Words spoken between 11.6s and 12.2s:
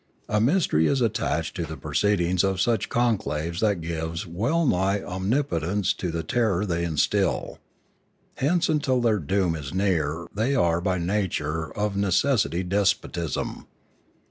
and of ne